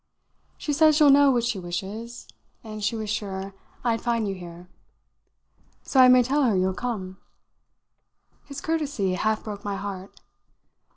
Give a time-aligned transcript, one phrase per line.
[0.57, 2.27] "She says you'll know what she wishes
[2.63, 3.53] and she was sure
[3.83, 4.67] I'd find you here.
[5.83, 7.19] So I may tell her you'll come?"
[8.45, 10.19] His courtesy half broke my heart.